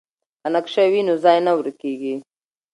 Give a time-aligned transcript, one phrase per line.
[0.41, 2.15] که نقشه وي نو ځای نه ورکېږي.